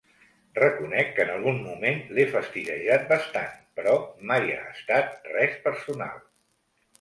Reconec 0.59 1.11
que 1.17 1.21
en 1.25 1.33
algun 1.33 1.59
moment 1.65 2.01
l'he 2.17 2.25
fastiguejat 2.35 3.05
bastant, 3.11 3.53
però 3.81 3.93
mai 4.33 4.51
ha 4.55 4.65
estat 4.73 5.31
res 5.37 5.55
personal. 5.69 6.19